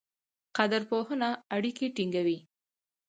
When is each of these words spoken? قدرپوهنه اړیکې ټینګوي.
قدرپوهنه 0.57 1.29
اړیکې 1.55 1.87
ټینګوي. 1.95 2.37